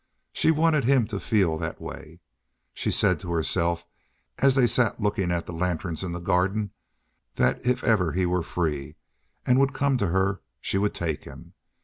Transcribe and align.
She 0.33 0.49
wanted 0.49 0.83
him 0.83 1.05
to 1.09 1.19
feel 1.19 1.59
that 1.59 1.79
way. 1.79 2.21
She 2.73 2.89
said 2.89 3.19
to 3.19 3.31
herself, 3.31 3.85
as 4.39 4.55
they 4.55 4.65
sat 4.65 4.99
looking 4.99 5.31
at 5.31 5.45
the 5.45 5.53
lanterns 5.53 6.03
in 6.03 6.11
the 6.11 6.19
gardens, 6.19 6.71
that 7.35 7.63
if 7.63 7.83
ever 7.83 8.11
he 8.13 8.25
were 8.25 8.41
free, 8.41 8.95
and 9.45 9.59
would 9.59 9.73
come 9.73 9.97
to 9.99 10.07
her, 10.07 10.41
she 10.59 10.79
would 10.79 10.95
take 10.95 11.25
him. 11.25 11.53